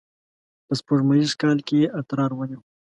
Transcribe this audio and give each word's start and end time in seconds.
په 0.65 0.73
سپوږمیز 0.79 1.29
کال 1.41 1.57
کې 1.67 1.75
یې 1.81 1.87
اترار 1.99 2.31
ونیو. 2.35 2.59